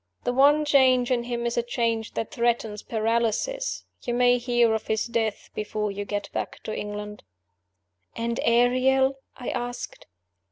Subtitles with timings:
[0.23, 3.85] "The one change in him is a change that threatens paralysis.
[4.01, 7.21] You may hear of his death before you get back to England."
[8.15, 10.07] "And Ariel?" I asked.